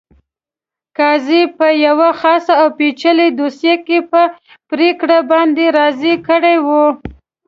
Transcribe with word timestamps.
قاضي 0.97 1.43
په 1.57 1.67
یوه 1.85 2.09
خاصه 2.21 2.53
او 2.61 2.67
پېچلې 2.77 3.27
دوسیه 3.39 3.75
کې 3.85 3.99
په 4.11 4.21
پرېکړه 4.69 5.17
باندې 5.31 5.65
راضي 5.77 6.15
کړی 6.27 6.57
وو. 6.67 6.85